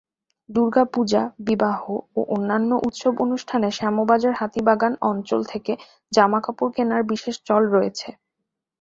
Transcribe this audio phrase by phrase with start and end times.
[0.49, 1.79] দুর্গাপূজা, বিবাহ
[2.15, 5.73] ও অন্যান্য উৎসব অনুষ্ঠানে শ্যামবাজার-হাতিবাগান অঞ্চল থেকে
[6.11, 8.09] জামাকাপড় কেনার বিশেষ চল রয়েছে।